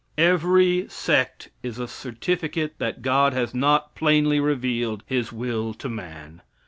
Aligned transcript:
Every 0.17 0.87
sect 0.89 1.49
is 1.61 1.77
a 1.77 1.87
certificate 1.87 2.73
that 2.79 3.03
God 3.03 3.33
has 3.33 3.53
not 3.53 3.93
plainly 3.93 4.39
revealed 4.39 5.03
His 5.05 5.31
will 5.31 5.75
to 5.75 5.89
man. 5.89 6.41